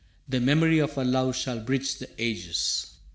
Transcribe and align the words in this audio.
«The 0.27 0.39
memory 0.39 0.79
of 0.79 0.97
our 0.97 1.05
love 1.05 1.35
shall 1.35 1.59
bridge 1.59 1.99
the 1.99 2.09
ages. 2.17 2.95